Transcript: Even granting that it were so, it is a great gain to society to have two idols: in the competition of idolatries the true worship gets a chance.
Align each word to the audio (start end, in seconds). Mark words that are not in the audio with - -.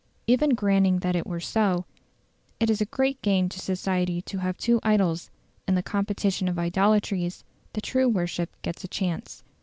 Even 0.25 0.55
granting 0.55 0.97
that 1.01 1.15
it 1.15 1.27
were 1.27 1.39
so, 1.39 1.85
it 2.59 2.71
is 2.71 2.81
a 2.81 2.87
great 2.87 3.21
gain 3.21 3.47
to 3.49 3.59
society 3.59 4.19
to 4.23 4.39
have 4.39 4.57
two 4.57 4.79
idols: 4.81 5.29
in 5.67 5.75
the 5.75 5.83
competition 5.83 6.47
of 6.47 6.57
idolatries 6.57 7.43
the 7.73 7.81
true 7.81 8.09
worship 8.09 8.49
gets 8.63 8.83
a 8.83 8.87
chance. 8.87 9.43